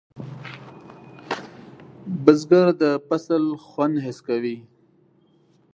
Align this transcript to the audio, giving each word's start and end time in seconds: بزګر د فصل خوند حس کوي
بزګر 2.23 2.67
د 2.81 2.83
فصل 3.07 3.43
خوند 3.65 3.95
حس 4.05 4.19
کوي 4.27 4.57